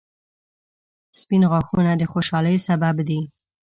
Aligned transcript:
•سپین 1.19 1.43
غاښونه 1.51 1.91
د 1.97 2.03
خوشحالۍ 2.11 2.57
سبب 2.67 2.95
دي 3.07 3.21